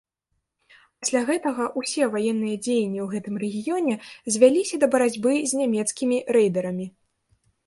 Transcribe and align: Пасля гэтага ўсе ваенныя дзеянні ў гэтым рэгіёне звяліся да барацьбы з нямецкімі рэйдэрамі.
Пасля 1.01 1.19
гэтага 1.27 1.67
ўсе 1.81 2.07
ваенныя 2.15 2.55
дзеянні 2.67 2.99
ў 3.03 3.05
гэтым 3.13 3.35
рэгіёне 3.43 3.93
звяліся 4.37 4.75
да 4.85 4.91
барацьбы 4.97 5.31
з 5.53 5.61
нямецкімі 5.61 6.17
рэйдэрамі. 6.39 6.85